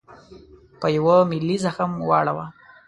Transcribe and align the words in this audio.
په 0.79 0.87
یوه 0.97 1.15
ملي 1.31 1.57
زخم 1.65 1.91
واړاوه. 2.09 2.45